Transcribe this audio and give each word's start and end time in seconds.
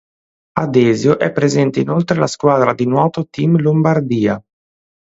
A 0.55 0.65
Desio 0.65 1.19
è 1.19 1.31
presente 1.31 1.79
inoltre 1.79 2.17
la 2.17 2.25
squadra 2.25 2.73
di 2.73 2.85
nuoto 2.87 3.27
Team 3.29 3.59
Lombardia. 3.61 4.43